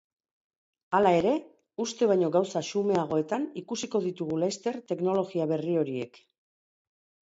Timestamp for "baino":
2.13-2.31